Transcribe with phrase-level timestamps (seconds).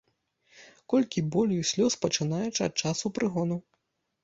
[0.93, 3.63] Колькі болю і слёз, пачынаючы ад часу прыгону!